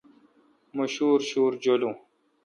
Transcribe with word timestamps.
مہ 0.75 0.85
شوُرشوُر 0.93 1.53
جولون۔ 1.63 1.95